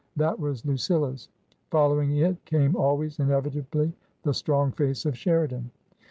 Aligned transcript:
That 0.15 0.39
was 0.39 0.65
Lucilla's. 0.65 1.29
Following 1.69 2.15
it 2.17 2.43
came 2.45 2.75
always, 2.75 3.19
inevitably, 3.19 3.93
the 4.23 4.33
strong 4.33 4.71
face 4.71 5.05
of 5.05 5.15
Sheridan. 5.15 5.69